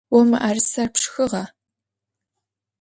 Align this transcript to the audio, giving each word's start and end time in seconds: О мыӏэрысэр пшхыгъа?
О 0.15 0.19
мыӏэрысэр 0.29 0.87
пшхыгъа? 0.93 1.43